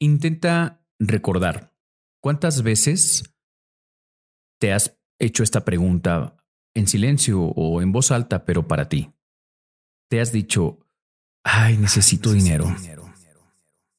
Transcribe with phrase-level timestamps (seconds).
[0.00, 1.74] Intenta recordar
[2.20, 3.34] cuántas veces
[4.60, 6.36] te has hecho esta pregunta
[6.74, 9.12] en silencio o en voz alta, pero para ti.
[10.08, 10.86] Te has dicho,
[11.44, 12.66] ay, necesito, dinero.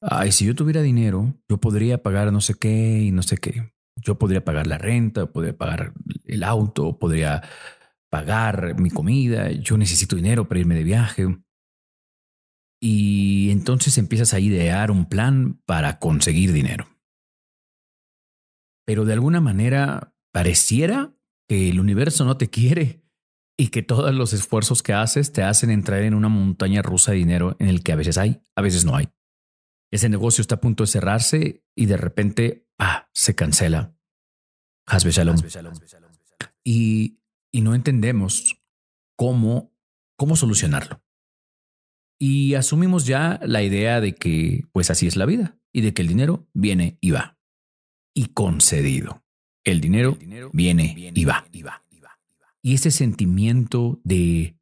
[0.01, 3.73] Ay, si yo tuviera dinero, yo podría pagar no sé qué y no sé qué.
[3.97, 5.93] Yo podría pagar la renta, podría pagar
[6.25, 7.43] el auto, podría
[8.09, 9.51] pagar mi comida.
[9.51, 11.27] Yo necesito dinero para irme de viaje.
[12.81, 16.87] Y entonces empiezas a idear un plan para conseguir dinero.
[18.85, 21.13] Pero de alguna manera pareciera
[21.47, 23.03] que el universo no te quiere
[23.57, 27.17] y que todos los esfuerzos que haces te hacen entrar en una montaña rusa de
[27.17, 29.09] dinero en el que a veces hay, a veces no hay.
[29.91, 33.95] Ese negocio está a punto de cerrarse y de repente ah, se cancela.
[34.85, 35.35] Hasbe shalom.
[36.63, 37.19] Y,
[37.51, 38.61] y no entendemos
[39.17, 39.75] cómo,
[40.15, 41.03] cómo solucionarlo.
[42.19, 46.01] Y asumimos ya la idea de que pues así es la vida y de que
[46.01, 47.37] el dinero viene y va.
[48.13, 49.23] Y concedido.
[49.63, 50.17] El dinero,
[50.51, 51.45] viene, y, va.
[51.51, 51.83] y va.
[52.61, 54.57] Y ese sentimiento de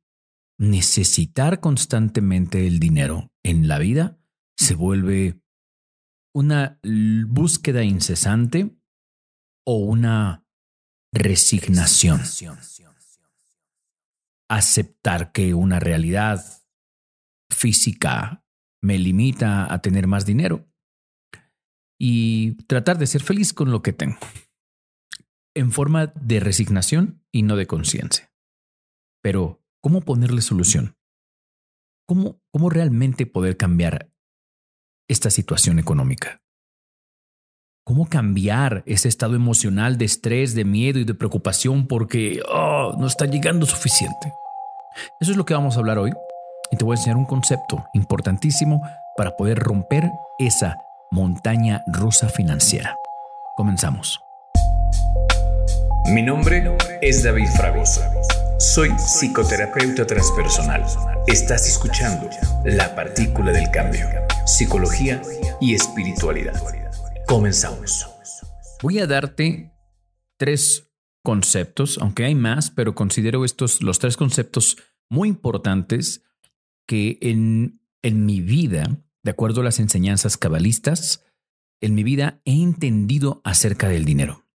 [0.58, 4.20] necesitar constantemente el dinero en la vida
[4.56, 5.40] se vuelve
[6.34, 6.80] una
[7.28, 8.76] búsqueda incesante
[9.66, 10.46] o una
[11.14, 12.22] resignación.
[14.50, 16.44] Aceptar que una realidad
[17.50, 18.44] física
[18.82, 20.68] me limita a tener más dinero
[22.00, 24.18] y tratar de ser feliz con lo que tengo,
[25.56, 28.32] en forma de resignación y no de conciencia.
[29.24, 30.96] Pero, ¿cómo ponerle solución?
[32.08, 34.12] ¿Cómo, ¿Cómo realmente poder cambiar
[35.10, 36.44] esta situación económica?
[37.84, 43.08] ¿Cómo cambiar ese estado emocional de estrés, de miedo y de preocupación porque oh, no
[43.08, 44.32] está llegando suficiente?
[45.20, 46.12] Eso es lo que vamos a hablar hoy
[46.72, 48.82] y te voy a enseñar un concepto importantísimo
[49.16, 50.78] para poder romper esa
[51.12, 52.98] montaña rusa financiera.
[53.56, 54.20] Comenzamos.
[56.14, 58.02] Mi nombre es David Fragoso.
[58.60, 60.84] Soy psicoterapeuta transpersonal.
[61.28, 62.30] Estás escuchando
[62.64, 64.08] La Partícula del Cambio,
[64.46, 65.22] Psicología
[65.60, 66.62] y Espiritualidad.
[67.28, 68.08] Comenzamos.
[68.82, 69.74] Voy a darte
[70.38, 70.92] tres
[71.24, 74.78] conceptos, aunque hay más, pero considero estos los tres conceptos
[75.10, 76.24] muy importantes
[76.88, 81.26] que en, en mi vida, de acuerdo a las enseñanzas cabalistas,
[81.82, 84.48] en mi vida he entendido acerca del dinero.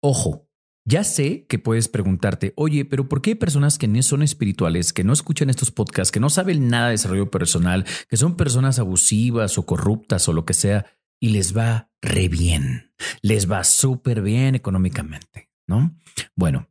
[0.00, 0.48] Ojo,
[0.86, 4.92] ya sé que puedes preguntarte, oye, pero ¿por qué hay personas que no son espirituales,
[4.92, 8.78] que no escuchan estos podcasts, que no saben nada de desarrollo personal, que son personas
[8.78, 10.84] abusivas o corruptas o lo que sea,
[11.20, 12.92] y les va re bien,
[13.22, 15.98] les va súper bien económicamente, ¿no?
[16.36, 16.68] Bueno,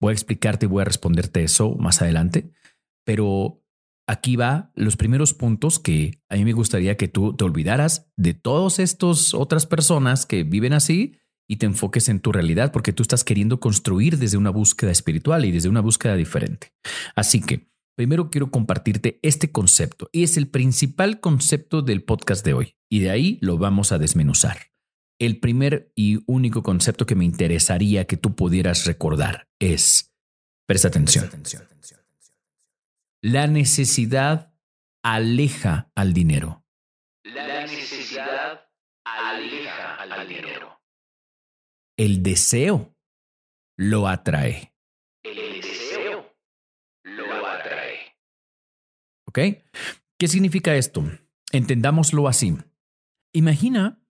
[0.00, 2.52] voy a explicarte y voy a responderte eso más adelante,
[3.04, 3.64] pero
[4.06, 8.34] aquí va los primeros puntos que a mí me gustaría que tú te olvidaras de
[8.34, 11.18] todas estas otras personas que viven así
[11.48, 15.44] y te enfoques en tu realidad porque tú estás queriendo construir desde una búsqueda espiritual
[15.44, 16.72] y desde una búsqueda diferente.
[17.14, 22.54] Así que primero quiero compartirte este concepto y es el principal concepto del podcast de
[22.54, 24.72] hoy y de ahí lo vamos a desmenuzar.
[25.18, 30.14] El primer y único concepto que me interesaría que tú pudieras recordar es,
[30.66, 31.30] presta atención.
[31.30, 32.05] Presta atención
[33.22, 34.52] la necesidad
[35.02, 36.64] aleja al dinero.
[37.24, 38.68] La necesidad
[39.04, 40.80] aleja al dinero.
[41.96, 42.94] El deseo
[43.78, 44.74] lo atrae.
[45.22, 46.34] El deseo
[47.04, 48.16] lo atrae.
[49.28, 49.38] ¿Ok?
[50.18, 51.04] ¿Qué significa esto?
[51.52, 52.56] Entendámoslo así.
[53.32, 54.00] Imagina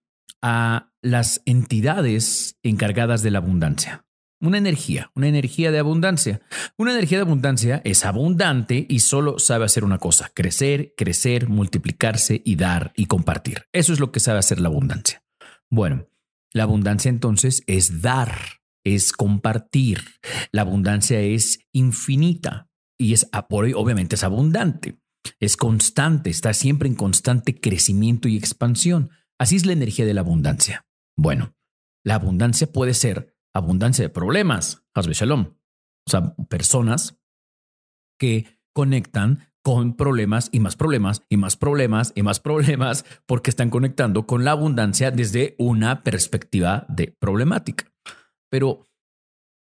[0.41, 4.06] a las entidades encargadas de la abundancia.
[4.39, 6.41] Una energía, una energía de abundancia.
[6.77, 12.43] Una energía de abundancia es abundante y solo sabe hacer una cosa, crecer, crecer, multiplicarse
[12.45, 13.63] y dar y compartir.
[13.73, 15.23] Eso es lo que sabe hacer la abundancia.
[15.71, 16.07] Bueno,
[16.53, 20.03] la abundancia entonces es dar, es compartir.
[20.51, 24.99] La abundancia es infinita y es, obviamente es abundante,
[25.39, 29.09] es constante, está siempre en constante crecimiento y expansión.
[29.39, 30.85] Así es la energía de la abundancia.
[31.17, 31.55] Bueno,
[32.03, 35.55] la abundancia puede ser abundancia de problemas, Hasbe Shalom.
[36.07, 37.19] O sea, personas
[38.19, 43.69] que conectan con problemas y más problemas y más problemas y más problemas porque están
[43.69, 47.91] conectando con la abundancia desde una perspectiva de problemática.
[48.49, 48.85] Pero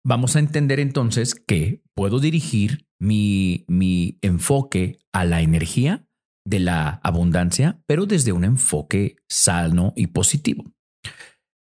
[0.05, 6.05] vamos a entender entonces que puedo dirigir mi, mi enfoque a la energía
[6.45, 10.65] de la abundancia, pero desde un enfoque sano y positivo.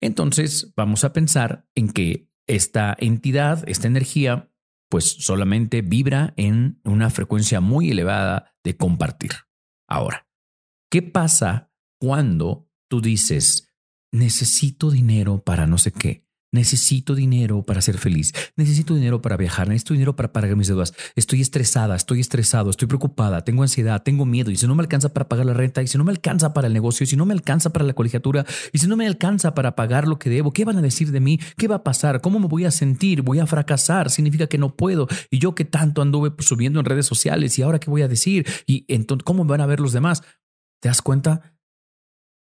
[0.00, 4.50] Entonces vamos a pensar en que esta entidad, esta energía,
[4.91, 9.32] pues solamente vibra en una frecuencia muy elevada de compartir.
[9.88, 10.29] Ahora,
[10.91, 13.75] ¿qué pasa cuando tú dices,
[14.12, 16.23] necesito dinero para no sé qué.
[16.54, 18.32] Necesito dinero para ser feliz.
[18.54, 19.66] Necesito dinero para viajar.
[19.66, 20.94] Necesito dinero para pagar mis deudas.
[21.16, 24.52] Estoy estresada, estoy estresado, estoy preocupada, tengo ansiedad, tengo miedo.
[24.52, 26.68] Y si no me alcanza para pagar la renta, y si no me alcanza para
[26.68, 29.52] el negocio, y si no me alcanza para la colegiatura, y si no me alcanza
[29.52, 31.40] para pagar lo que debo, ¿qué van a decir de mí?
[31.56, 32.20] ¿Qué va a pasar?
[32.20, 33.22] ¿Cómo me voy a sentir?
[33.22, 34.08] ¿Voy a fracasar?
[34.08, 35.08] Significa que no puedo.
[35.32, 38.46] Y yo que tanto anduve subiendo en redes sociales, ¿y ahora qué voy a decir?
[38.64, 40.22] ¿Y entonces cómo me van a ver los demás?
[40.80, 41.56] ¿Te das cuenta?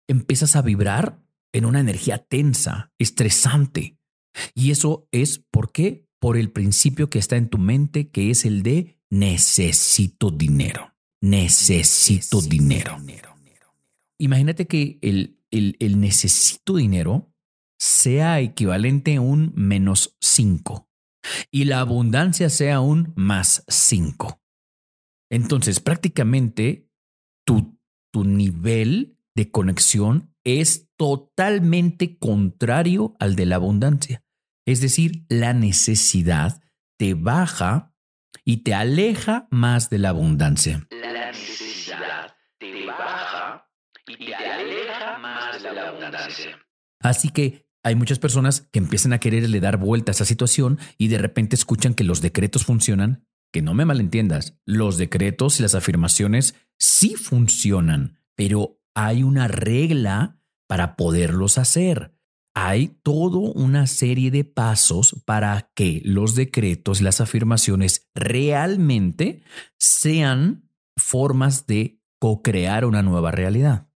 [0.09, 1.19] Empiezas a vibrar
[1.53, 3.97] en una energía tensa, estresante.
[4.55, 6.07] Y eso es por qué?
[6.19, 10.95] Por el principio que está en tu mente, que es el de necesito dinero.
[11.21, 12.97] Necesito dinero.
[14.19, 17.33] Imagínate que el, el, el necesito dinero
[17.79, 20.89] sea equivalente a un menos 5
[21.51, 24.41] y la abundancia sea un más 5.
[25.31, 26.89] Entonces, prácticamente
[27.47, 27.79] tu,
[28.13, 34.23] tu nivel de conexión es totalmente contrario al de la abundancia.
[34.67, 36.61] Es decir, la necesidad
[36.99, 37.95] te baja
[38.45, 40.87] y te aleja más de la abundancia.
[40.91, 43.67] La necesidad te baja
[44.07, 46.59] y te aleja más de la abundancia.
[47.01, 51.09] Así que hay muchas personas que empiezan a quererle dar vuelta a esa situación y
[51.09, 53.27] de repente escuchan que los decretos funcionan.
[53.55, 60.40] Que no me malentiendas, los decretos y las afirmaciones sí funcionan, pero hay una regla
[60.71, 62.15] para poderlos hacer.
[62.55, 69.43] Hay toda una serie de pasos para que los decretos las afirmaciones realmente
[69.81, 73.89] sean formas de co-crear una nueva realidad.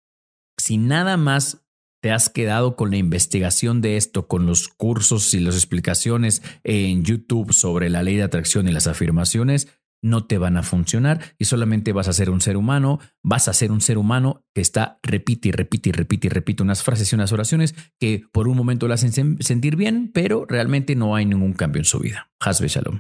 [0.58, 1.64] Si nada más
[2.02, 7.04] te has quedado con la investigación de esto, con los cursos y las explicaciones en
[7.04, 9.68] YouTube sobre la ley de atracción y las afirmaciones,
[10.04, 13.54] no te van a funcionar y solamente vas a ser un ser humano, vas a
[13.54, 17.12] ser un ser humano que está, repite y repite y repite y repite unas frases
[17.12, 21.26] y unas oraciones que por un momento le hacen sentir bien, pero realmente no hay
[21.26, 22.30] ningún cambio en su vida.
[22.40, 23.00] Hasbe Shalom.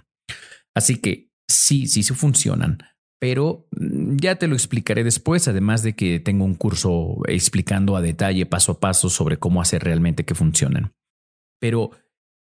[0.73, 2.79] Así que sí, sí, sí funcionan,
[3.19, 8.01] pero mm, ya te lo explicaré después, además de que tengo un curso explicando a
[8.01, 10.93] detalle, paso a paso, sobre cómo hacer realmente que funcionen.
[11.59, 11.91] Pero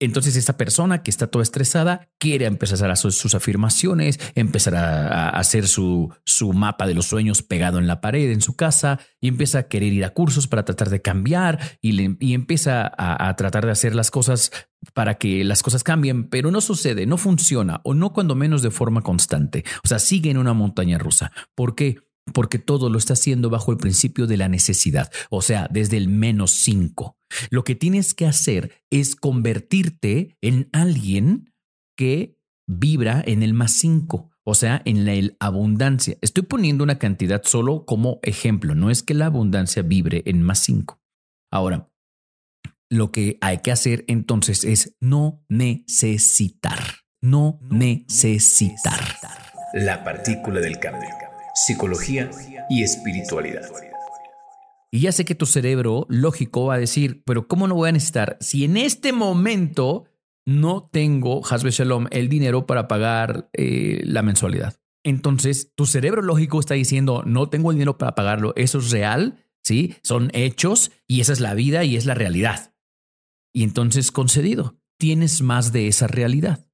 [0.00, 5.28] entonces esta persona que está toda estresada quiere empezar a hacer sus afirmaciones, empezar a,
[5.30, 9.28] hacer su, su, mapa de los sueños pegado en la pared en su casa y
[9.28, 13.64] empieza a querer ir a cursos para tratar de cambiar y, empieza a, a tratar
[13.66, 14.50] de hacer las cosas
[14.92, 18.70] para que las cosas cambien, pero no sucede, no funciona o no cuando menos de
[18.70, 19.64] forma constante.
[19.84, 21.32] O sea, sigue en una montaña rusa.
[21.54, 21.98] ¿Por qué?
[22.32, 26.08] Porque todo lo está haciendo bajo el principio de la necesidad, o sea, desde el
[26.08, 27.16] menos cinco.
[27.50, 31.52] Lo que tienes que hacer es convertirte en alguien
[31.96, 36.16] que vibra en el más cinco, o sea, en la abundancia.
[36.22, 40.60] Estoy poniendo una cantidad solo como ejemplo, no es que la abundancia vibre en más
[40.60, 41.00] cinco.
[41.52, 41.90] Ahora,
[42.90, 46.80] lo que hay que hacer entonces es no necesitar,
[47.22, 49.00] no necesitar.
[49.74, 51.08] La partícula del cambio
[51.54, 52.30] psicología
[52.68, 53.62] y espiritualidad.
[54.90, 57.92] Y ya sé que tu cerebro lógico va a decir, pero ¿cómo no voy a
[57.92, 60.04] necesitar si en este momento
[60.46, 64.76] no tengo, Shalom, el dinero para pagar eh, la mensualidad?
[65.04, 69.44] Entonces, tu cerebro lógico está diciendo, no tengo el dinero para pagarlo, eso es real,
[69.62, 69.96] ¿sí?
[70.02, 72.74] Son hechos y esa es la vida y es la realidad.
[73.52, 76.68] Y entonces, concedido, tienes más de esa realidad,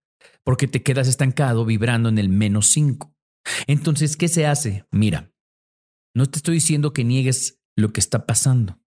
[0.45, 3.10] porque te quedas estancado vibrando en el menos 5.
[3.67, 4.87] Entonces, ¿qué se hace?
[4.91, 5.33] Mira,
[6.15, 8.81] no te estoy diciendo que niegues lo que está pasando.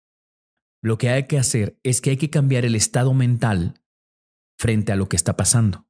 [0.84, 3.82] Lo que hay que hacer es que hay que cambiar el estado mental
[4.58, 5.88] frente a lo que está pasando.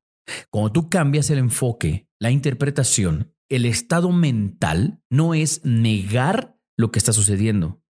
[0.49, 6.99] Cuando tú cambias el enfoque, la interpretación, el estado mental no es negar lo que
[6.99, 7.83] está sucediendo.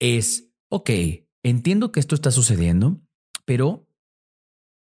[0.00, 0.90] Es, ok,
[1.44, 3.00] entiendo que esto está sucediendo,
[3.44, 3.88] pero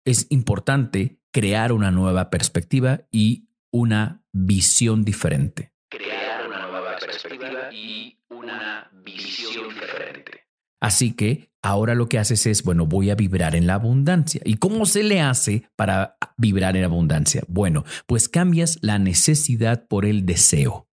[0.06, 5.72] es importante crear una nueva perspectiva y una visión diferente.
[5.90, 10.46] Crear una nueva perspectiva y una visión diferente.
[10.80, 14.40] Así que ahora lo que haces es, bueno, voy a vibrar en la abundancia.
[14.44, 17.42] ¿Y cómo se le hace para vibrar en abundancia?
[17.48, 20.88] Bueno, pues cambias la necesidad por el deseo.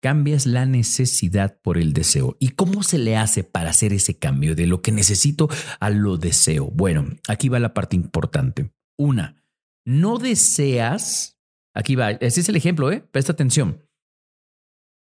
[0.00, 2.36] Cambias la necesidad por el deseo.
[2.40, 5.48] ¿Y cómo se le hace para hacer ese cambio de lo que necesito
[5.78, 6.70] a lo deseo?
[6.70, 8.72] Bueno, aquí va la parte importante.
[8.98, 9.42] Una,
[9.86, 11.39] no deseas
[11.74, 13.00] Aquí va, ese es el ejemplo, ¿eh?
[13.00, 13.86] Presta atención.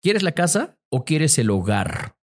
[0.01, 2.17] ¿Quieres la casa o quieres el hogar?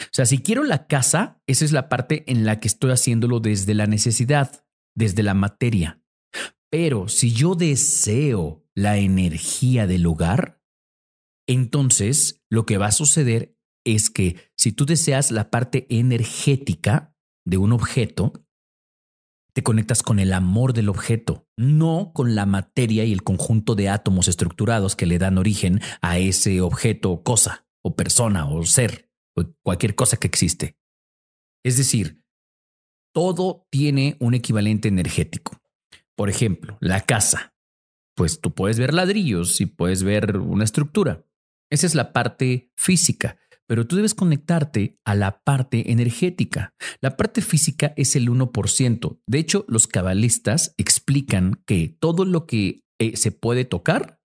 [0.00, 3.40] O sea, si quiero la casa, esa es la parte en la que estoy haciéndolo
[3.40, 6.02] desde la necesidad, desde la materia.
[6.70, 10.60] Pero si yo deseo la energía del hogar,
[11.46, 17.14] entonces lo que va a suceder es que si tú deseas la parte energética
[17.46, 18.43] de un objeto,
[19.54, 23.88] te conectas con el amor del objeto, no con la materia y el conjunto de
[23.88, 29.44] átomos estructurados que le dan origen a ese objeto cosa, o persona, o ser, o
[29.62, 30.76] cualquier cosa que existe.
[31.64, 32.20] Es decir,
[33.14, 35.62] todo tiene un equivalente energético.
[36.16, 37.54] Por ejemplo, la casa.
[38.16, 41.24] Pues tú puedes ver ladrillos y puedes ver una estructura.
[41.70, 46.74] Esa es la parte física pero tú debes conectarte a la parte energética.
[47.00, 49.18] La parte física es el 1%.
[49.26, 54.20] De hecho, los cabalistas explican que todo lo que eh, se puede tocar,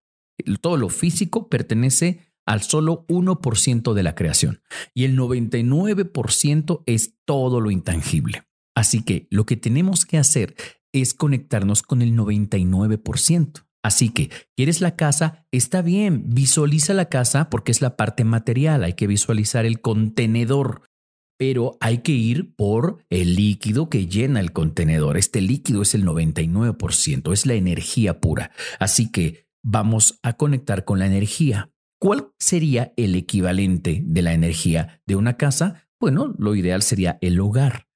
[0.61, 4.61] todo lo físico, pertenece al solo 1% de la creación
[4.95, 8.43] y el 99% es todo lo intangible.
[8.75, 10.55] Así que lo que tenemos que hacer
[10.91, 13.68] es conectarnos con el 99%.
[13.83, 15.45] Así que, ¿quieres la casa?
[15.51, 20.83] Está bien, visualiza la casa porque es la parte material, hay que visualizar el contenedor,
[21.37, 25.17] pero hay que ir por el líquido que llena el contenedor.
[25.17, 28.51] Este líquido es el 99%, es la energía pura.
[28.79, 31.71] Así que vamos a conectar con la energía.
[32.01, 35.87] ¿Cuál sería el equivalente de la energía de una casa?
[35.99, 37.87] Bueno, lo ideal sería el hogar.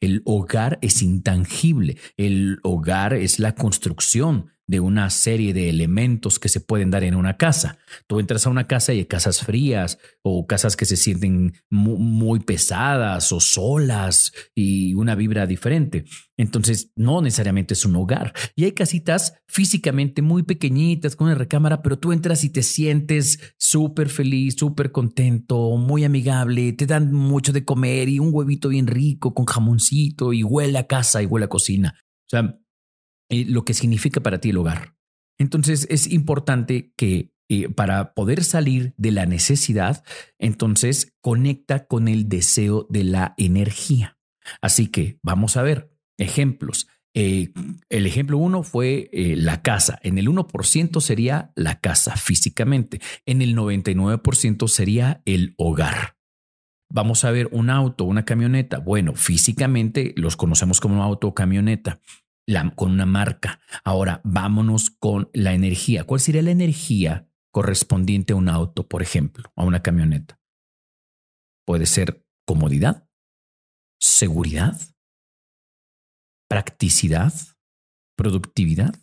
[0.00, 6.48] el hogar es intangible, el hogar es la construcción de una serie de elementos que
[6.48, 7.78] se pueden dar en una casa.
[8.06, 12.38] Tú entras a una casa y hay casas frías o casas que se sienten muy,
[12.38, 16.04] pesadas o solas y una vibra diferente.
[16.36, 18.32] Entonces, no necesariamente es un hogar.
[18.54, 23.54] Y hay casitas físicamente muy pequeñitas con una recámara, pero tú entras y te sientes
[23.58, 28.86] súper feliz, súper contento, muy amigable, te dan mucho de comer y un huevito bien
[28.86, 31.96] rico con jamoncito y huele a casa y huele a cocina.
[31.98, 32.59] O sea,
[33.30, 34.96] eh, lo que significa para ti el hogar.
[35.38, 40.04] Entonces es importante que eh, para poder salir de la necesidad,
[40.38, 44.18] entonces conecta con el deseo de la energía.
[44.60, 46.88] Así que vamos a ver ejemplos.
[47.14, 47.52] Eh,
[47.88, 49.98] el ejemplo uno fue la casa.
[50.02, 53.00] En el 1% sería la casa físicamente.
[53.26, 56.16] En el 99% sería el hogar.
[56.92, 58.78] Vamos a ver un auto, una camioneta.
[58.78, 62.00] Bueno, físicamente los conocemos como auto o camioneta
[62.74, 63.60] con una marca.
[63.84, 66.04] Ahora, vámonos con la energía.
[66.04, 70.40] ¿Cuál sería la energía correspondiente a un auto, por ejemplo, a una camioneta?
[71.64, 73.08] Puede ser comodidad,
[74.00, 74.80] seguridad,
[76.48, 77.32] practicidad,
[78.16, 78.94] productividad.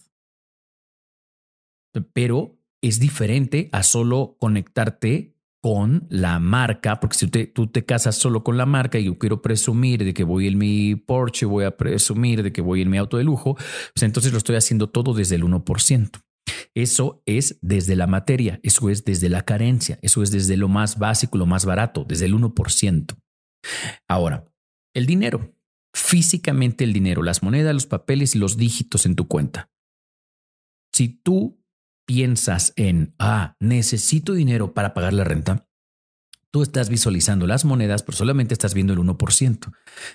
[2.13, 8.43] Pero es diferente a solo conectarte con la marca, porque si tú te casas solo
[8.43, 11.75] con la marca y yo quiero presumir de que voy en mi Porsche, voy a
[11.75, 15.13] presumir de que voy en mi auto de lujo, pues entonces lo estoy haciendo todo
[15.13, 16.21] desde el 1%.
[16.75, 20.99] Eso es desde la materia, eso es desde la carencia, eso es desde lo más
[20.99, 23.17] básico, lo más barato, desde el 1%.
[24.07, 24.45] Ahora,
[24.93, 25.55] el dinero,
[25.93, 29.71] físicamente el dinero, las monedas, los papeles y los dígitos en tu cuenta.
[30.93, 31.59] Si tú
[32.07, 35.67] piensas en, ah, necesito dinero para pagar la renta,
[36.51, 39.73] tú estás visualizando las monedas, pero solamente estás viendo el 1%.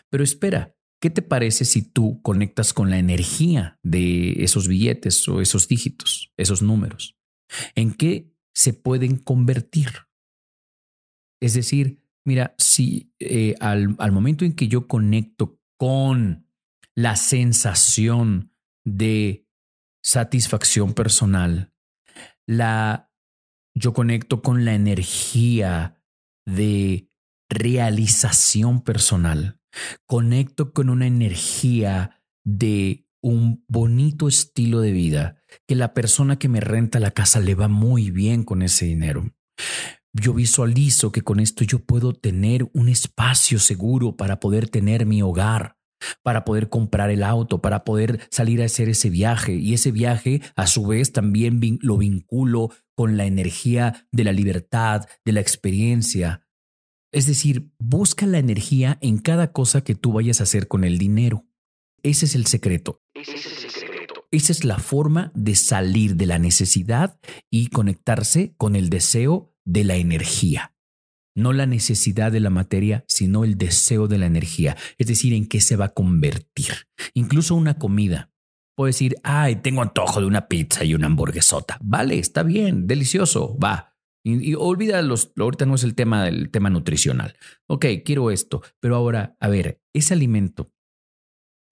[0.09, 5.41] Pero espera, ¿qué te parece si tú conectas con la energía de esos billetes o
[5.43, 7.17] esos dígitos, esos números?
[7.75, 9.91] ¿En qué se pueden convertir?
[11.41, 16.47] Es decir, mira, si eh, al, al momento en que yo conecto con
[16.95, 19.47] la sensación de
[20.03, 21.72] satisfacción personal,
[22.47, 23.11] la,
[23.75, 26.03] yo conecto con la energía
[26.47, 27.11] de
[27.49, 29.61] realización personal.
[30.07, 36.61] Conecto con una energía de un bonito estilo de vida, que la persona que me
[36.61, 39.33] renta la casa le va muy bien con ese dinero.
[40.13, 45.23] Yo visualizo que con esto yo puedo tener un espacio seguro para poder tener mi
[45.23, 45.79] hogar,
[46.23, 49.55] para poder comprar el auto, para poder salir a hacer ese viaje.
[49.55, 55.07] Y ese viaje, a su vez, también lo vinculo con la energía de la libertad,
[55.25, 56.47] de la experiencia.
[57.13, 60.99] Es decir, busca la energía en cada cosa que tú vayas a hacer con el
[60.99, 61.47] dinero.
[62.03, 63.03] Ese es el secreto.
[63.15, 64.27] Ese es el secreto.
[64.31, 67.19] Esa es la forma de salir de la necesidad
[67.51, 70.72] y conectarse con el deseo de la energía
[71.35, 75.47] no la necesidad de la materia, sino el deseo de la energía, es decir, en
[75.47, 76.73] qué se va a convertir.
[77.15, 78.31] Incluso una comida.
[78.77, 81.79] Puedo decir, ay, tengo antojo de una pizza y una hamburguesota.
[81.83, 83.93] Vale, está bien, delicioso, va.
[84.25, 87.37] Y, olvida los, ahorita no es el tema del tema nutricional.
[87.69, 90.73] Ok, quiero esto, pero ahora, a ver, ese alimento,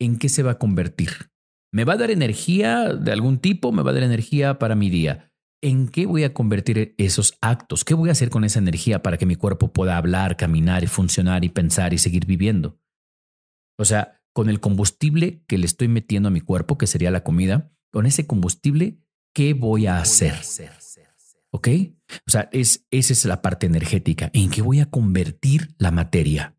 [0.01, 1.31] ¿en qué se va a convertir?
[1.73, 3.71] ¿Me va a dar energía de algún tipo?
[3.71, 5.30] ¿Me va a dar energía para mi día?
[5.63, 7.85] ¿En qué voy a convertir esos actos?
[7.85, 10.87] ¿Qué voy a hacer con esa energía para que mi cuerpo pueda hablar, caminar y
[10.87, 12.79] funcionar y pensar y seguir viviendo?
[13.79, 17.25] O sea, con el combustible que le estoy metiendo a mi cuerpo, que sería la
[17.25, 18.99] comida, con ese combustible,
[19.35, 20.35] ¿qué voy a hacer?
[21.51, 21.69] ¿Ok?
[22.27, 24.31] O sea, es, esa es la parte energética.
[24.33, 26.57] ¿En qué voy a convertir la materia?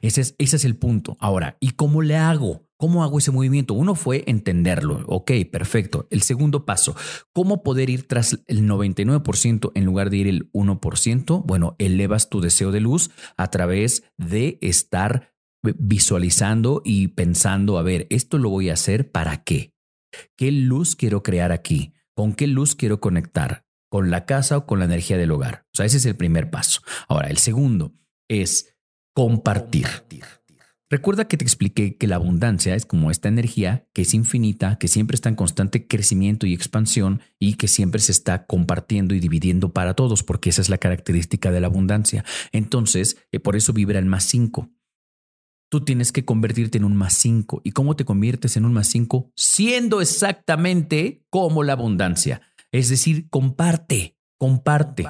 [0.00, 1.16] Ese es, ese es el punto.
[1.18, 2.65] Ahora, ¿y cómo le hago?
[2.78, 3.74] ¿Cómo hago ese movimiento?
[3.74, 5.02] Uno fue entenderlo.
[5.06, 6.06] Ok, perfecto.
[6.10, 6.94] El segundo paso,
[7.32, 11.42] ¿cómo poder ir tras el 99% en lugar de ir el 1%?
[11.46, 18.06] Bueno, elevas tu deseo de luz a través de estar visualizando y pensando, a ver,
[18.10, 19.72] esto lo voy a hacer para qué?
[20.36, 21.94] ¿Qué luz quiero crear aquí?
[22.14, 23.64] ¿Con qué luz quiero conectar?
[23.90, 25.64] ¿Con la casa o con la energía del hogar?
[25.72, 26.82] O sea, ese es el primer paso.
[27.08, 27.94] Ahora, el segundo
[28.28, 28.76] es
[29.14, 29.86] compartir.
[30.88, 34.86] Recuerda que te expliqué que la abundancia es como esta energía que es infinita, que
[34.86, 39.72] siempre está en constante crecimiento y expansión y que siempre se está compartiendo y dividiendo
[39.72, 42.24] para todos, porque esa es la característica de la abundancia.
[42.52, 44.70] Entonces, eh, por eso vibra el más 5.
[45.68, 47.62] Tú tienes que convertirte en un más 5.
[47.64, 49.32] ¿Y cómo te conviertes en un más 5?
[49.34, 52.42] Siendo exactamente como la abundancia.
[52.70, 55.04] Es decir, comparte, comparte.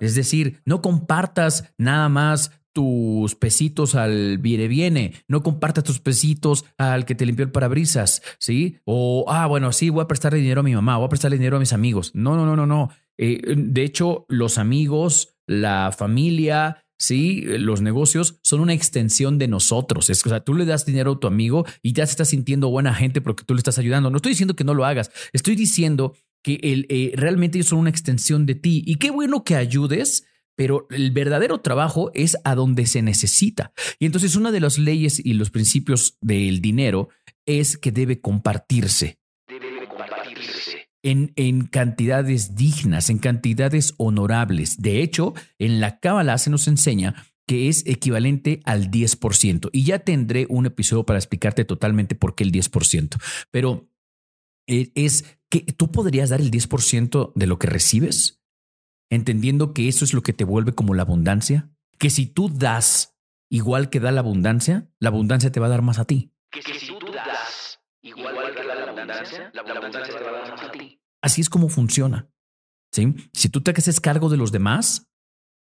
[0.00, 6.64] Es decir, no compartas nada más tus pesitos al viene viene, no compartas tus pesitos
[6.78, 8.78] al que te limpió el parabrisas, ¿sí?
[8.84, 11.56] O, ah, bueno, sí, voy a prestarle dinero a mi mamá, voy a prestarle dinero
[11.56, 12.12] a mis amigos.
[12.14, 12.90] No, no, no, no, no.
[13.18, 20.10] Eh, de hecho, los amigos, la familia, sí, los negocios son una extensión de nosotros.
[20.10, 22.70] Es, o sea, tú le das dinero a tu amigo y ya se está sintiendo
[22.70, 24.10] buena gente porque tú le estás ayudando.
[24.10, 27.80] No estoy diciendo que no lo hagas, estoy diciendo que el, eh, realmente ellos son
[27.80, 28.82] una extensión de ti.
[28.86, 30.24] Y qué bueno que ayudes
[30.60, 33.72] pero el verdadero trabajo es a donde se necesita.
[33.98, 37.08] Y entonces una de las leyes y los principios del dinero
[37.46, 39.18] es que debe compartirse.
[39.48, 40.90] Debe compartirse.
[41.02, 44.82] En, en, cantidades dignas, en cantidades honorables.
[44.82, 47.14] De hecho, en la Cábala se nos enseña
[47.46, 49.70] que es equivalente al 10%.
[49.72, 53.18] Y ya tendré un episodio para explicarte totalmente por qué el 10%.
[53.50, 53.88] Pero
[54.66, 58.39] eh, es que tú podrías dar el 10% de lo que recibes
[59.10, 63.16] entendiendo que eso es lo que te vuelve como la abundancia, que si tú das
[63.50, 66.32] igual que da la abundancia, la abundancia te va a dar más a ti.
[66.50, 70.50] Que si tú das igual que da la abundancia, la abundancia te va a dar
[70.50, 71.00] más a ti.
[71.20, 72.30] Así es como funciona.
[72.92, 73.14] ¿sí?
[73.32, 75.08] Si tú te haces cargo de los demás,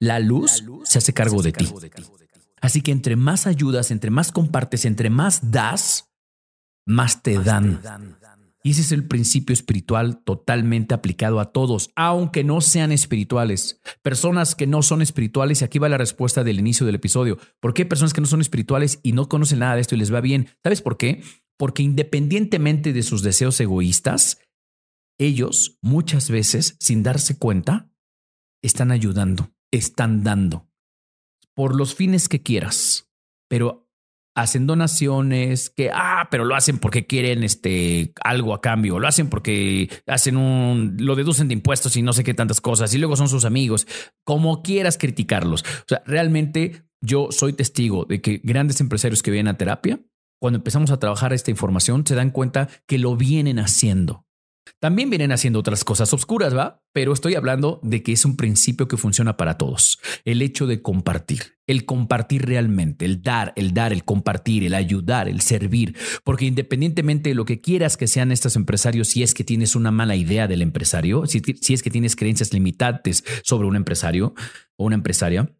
[0.00, 1.72] la luz, se hace cargo, de, ti.
[2.60, 6.10] Así que entre más ayudas, entre más compartes, entre más das,
[6.86, 7.80] más te dan.
[8.64, 13.80] Y ese es el principio espiritual totalmente aplicado a todos, aunque no sean espirituales.
[14.02, 17.38] Personas que no son espirituales, y aquí va la respuesta del inicio del episodio.
[17.60, 20.14] ¿Por qué personas que no son espirituales y no conocen nada de esto y les
[20.14, 20.48] va bien?
[20.62, 21.22] ¿Sabes por qué?
[21.58, 24.38] Porque independientemente de sus deseos egoístas,
[25.18, 27.90] ellos muchas veces, sin darse cuenta,
[28.62, 30.68] están ayudando, están dando,
[31.54, 33.10] por los fines que quieras.
[33.48, 33.91] Pero
[34.34, 39.28] hacen donaciones, que, ah, pero lo hacen porque quieren este, algo a cambio, lo hacen
[39.28, 43.16] porque hacen un, lo deducen de impuestos y no sé qué tantas cosas, y luego
[43.16, 43.86] son sus amigos,
[44.24, 45.62] como quieras criticarlos.
[45.62, 50.00] O sea, realmente yo soy testigo de que grandes empresarios que vienen a terapia,
[50.40, 54.26] cuando empezamos a trabajar esta información, se dan cuenta que lo vienen haciendo.
[54.78, 56.82] También vienen haciendo otras cosas oscuras, ¿va?
[56.92, 59.98] Pero estoy hablando de que es un principio que funciona para todos.
[60.24, 65.28] El hecho de compartir, el compartir realmente, el dar, el dar, el compartir, el ayudar,
[65.28, 65.96] el servir.
[66.24, 69.90] Porque independientemente de lo que quieras que sean estos empresarios, si es que tienes una
[69.90, 74.34] mala idea del empresario, si, es que tienes creencias limitantes sobre un empresario
[74.76, 75.54] o una empresaria,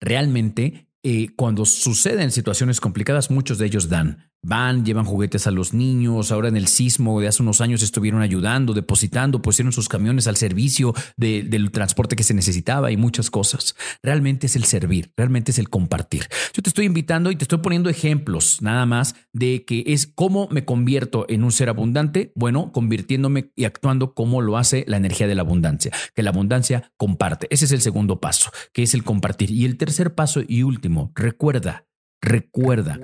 [0.00, 4.31] realmente eh, cuando suceden situaciones complicadas, muchos de ellos dan.
[4.44, 6.32] Van, llevan juguetes a los niños.
[6.32, 10.36] Ahora en el sismo de hace unos años estuvieron ayudando, depositando, pusieron sus camiones al
[10.36, 13.76] servicio del transporte que se necesitaba y muchas cosas.
[14.02, 16.26] Realmente es el servir, realmente es el compartir.
[16.52, 20.48] Yo te estoy invitando y te estoy poniendo ejemplos nada más de que es cómo
[20.50, 22.32] me convierto en un ser abundante.
[22.34, 26.90] Bueno, convirtiéndome y actuando como lo hace la energía de la abundancia, que la abundancia
[26.96, 27.46] comparte.
[27.50, 29.52] Ese es el segundo paso, que es el compartir.
[29.52, 31.86] Y el tercer paso y último, recuerda,
[32.20, 32.98] recuerda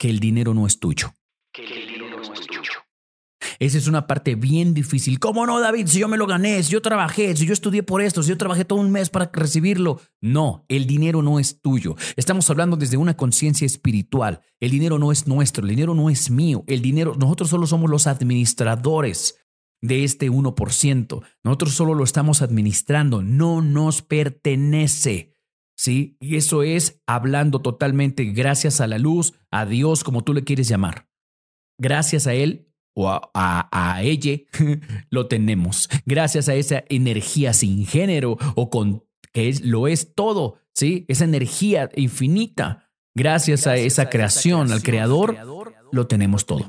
[0.00, 1.12] que el dinero no es tuyo.
[1.52, 2.72] Que el dinero no es tuyo.
[3.58, 5.18] Esa es una parte bien difícil.
[5.18, 5.88] ¿Cómo no, David?
[5.88, 8.38] Si yo me lo gané, si yo trabajé, si yo estudié por esto, si yo
[8.38, 10.00] trabajé todo un mes para recibirlo.
[10.22, 11.96] No, el dinero no es tuyo.
[12.16, 14.40] Estamos hablando desde una conciencia espiritual.
[14.58, 16.64] El dinero no es nuestro, el dinero no es mío.
[16.66, 19.36] El dinero, nosotros solo somos los administradores
[19.82, 21.22] de este 1%.
[21.44, 25.29] Nosotros solo lo estamos administrando, no nos pertenece.
[25.80, 26.18] ¿Sí?
[26.20, 30.68] Y eso es hablando totalmente gracias a la luz, a Dios, como tú le quieres
[30.68, 31.08] llamar.
[31.78, 34.40] Gracias a Él o a, a ella,
[35.10, 35.88] lo tenemos.
[36.04, 41.06] Gracias a esa energía sin género o con que es, lo es todo, ¿sí?
[41.08, 42.90] Esa energía infinita.
[43.14, 45.34] Gracias, a, esa, creación, al creador,
[45.92, 46.68] lo tenemos todo.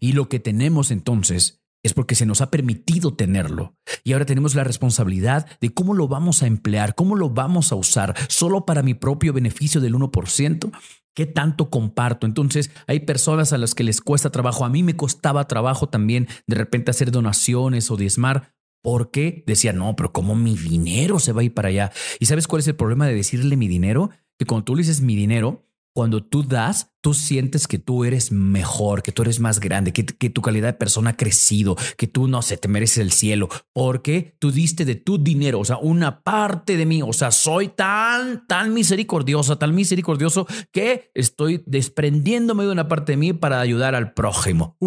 [0.00, 3.74] Y lo que tenemos entonces es porque se nos ha permitido tenerlo.
[4.04, 7.76] Y ahora tenemos la responsabilidad de cómo lo vamos a emplear, cómo lo vamos a
[7.76, 10.70] usar, solo para mi propio beneficio del 1%.
[11.14, 12.26] ¿Qué tanto comparto?
[12.26, 14.64] Entonces, hay personas a las que les cuesta trabajo.
[14.64, 19.96] A mí me costaba trabajo también de repente hacer donaciones o diezmar porque decía, no,
[19.96, 21.92] pero ¿cómo mi dinero se va a ir para allá?
[22.20, 24.10] ¿Y sabes cuál es el problema de decirle mi dinero?
[24.38, 25.67] Que cuando tú le dices mi dinero,
[25.98, 30.04] cuando tú das, tú sientes que tú eres mejor, que tú eres más grande, que,
[30.04, 34.36] tu calidad de persona ha crecido, que tú, no sé, te mereces el cielo, porque
[34.38, 38.46] tú diste de tu dinero, o sea, una parte de mí, o sea, soy tan,
[38.46, 44.12] tan misericordiosa, tan misericordioso que estoy desprendiéndome de una parte de mí para ayudar al
[44.14, 44.78] prójimo.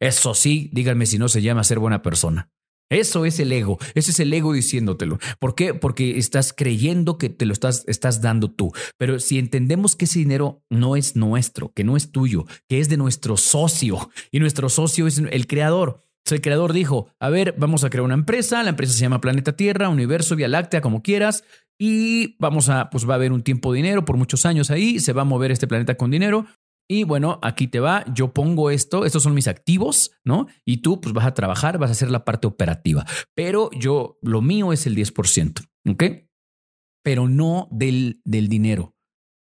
[0.00, 2.53] Eso sí, díganme si no se llama ser buena persona.
[2.94, 5.18] Eso es el ego, ese es el ego diciéndotelo.
[5.40, 5.74] ¿Por qué?
[5.74, 8.72] Porque estás creyendo que te lo estás, estás dando tú.
[8.96, 12.88] Pero si entendemos que ese dinero no es nuestro, que no es tuyo, que es
[12.88, 16.04] de nuestro socio y nuestro socio es el creador.
[16.30, 19.56] el creador dijo, a ver, vamos a crear una empresa, la empresa se llama Planeta
[19.56, 21.44] Tierra, Universo, Vía Láctea, como quieras,
[21.78, 25.00] y vamos a, pues va a haber un tiempo de dinero por muchos años ahí,
[25.00, 26.46] se va a mover este planeta con dinero,
[26.88, 30.46] y bueno, aquí te va, yo pongo esto, estos son mis activos, ¿no?
[30.64, 34.42] Y tú pues vas a trabajar, vas a hacer la parte operativa, pero yo, lo
[34.42, 36.04] mío es el 10%, ¿ok?
[37.02, 38.94] Pero no del, del dinero,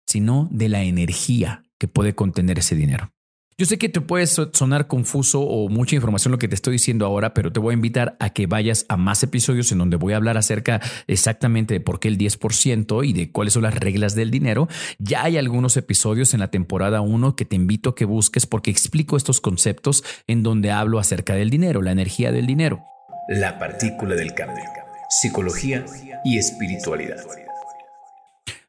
[0.07, 3.13] sino de la energía que puede contener ese dinero.
[3.59, 7.07] Yo sé que te puede sonar confuso o mucha información lo que te estoy diciendo
[7.07, 10.13] ahora, pero te voy a invitar a que vayas a más episodios en donde voy
[10.13, 14.15] a hablar acerca exactamente de por qué el 10% y de cuáles son las reglas
[14.15, 14.69] del dinero.
[14.99, 18.71] Ya hay algunos episodios en la temporada 1 que te invito a que busques porque
[18.71, 22.85] explico estos conceptos en donde hablo acerca del dinero, la energía del dinero.
[23.27, 24.65] La partícula del cambio,
[25.09, 25.83] psicología
[26.27, 27.25] y espiritualidad.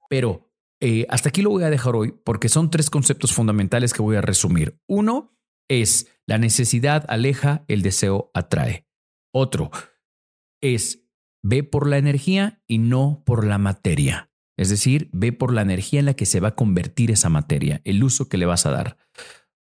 [0.10, 0.47] Pero
[0.80, 4.16] eh, hasta aquí lo voy a dejar hoy porque son tres conceptos fundamentales que voy
[4.16, 4.80] a resumir.
[4.88, 5.38] Uno
[5.68, 8.88] es la necesidad aleja, el deseo atrae.
[9.34, 9.72] Otro
[10.62, 11.04] es
[11.44, 14.32] ve por la energía y no por la materia.
[14.58, 17.82] Es decir, ve por la energía en la que se va a convertir esa materia,
[17.84, 18.98] el uso que le vas a dar.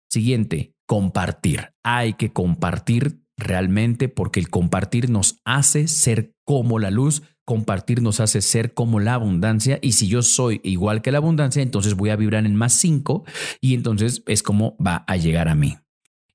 [0.09, 1.73] Siguiente, compartir.
[1.83, 8.19] Hay que compartir realmente porque el compartir nos hace ser como la luz, compartir nos
[8.19, 12.11] hace ser como la abundancia y si yo soy igual que la abundancia, entonces voy
[12.11, 13.23] a vibrar en más 5
[13.59, 15.79] y entonces es como va a llegar a mí.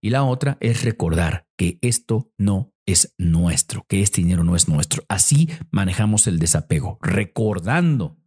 [0.01, 4.67] Y la otra es recordar que esto no es nuestro, que este dinero no es
[4.67, 5.05] nuestro.
[5.09, 8.19] Así manejamos el desapego, recordando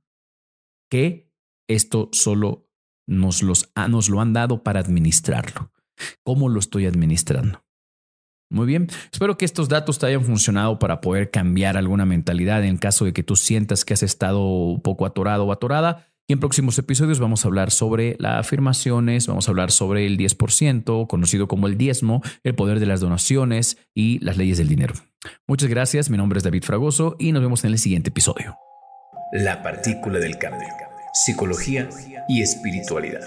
[0.90, 1.30] que
[1.68, 2.70] esto solo
[3.06, 5.74] nos, los, nos lo han dado para administrarlo.
[6.24, 7.67] ¿Cómo lo estoy administrando?
[8.50, 12.78] Muy bien, espero que estos datos te hayan funcionado para poder cambiar alguna mentalidad en
[12.78, 16.08] caso de que tú sientas que has estado un poco atorado o atorada.
[16.30, 20.18] Y en próximos episodios vamos a hablar sobre las afirmaciones, vamos a hablar sobre el
[20.18, 24.94] 10%, conocido como el diezmo, el poder de las donaciones y las leyes del dinero.
[25.48, 28.58] Muchas gracias, mi nombre es David Fragoso y nos vemos en el siguiente episodio.
[29.34, 30.68] La partícula del cambio,
[31.14, 31.90] psicología
[32.30, 33.22] y espiritualidad.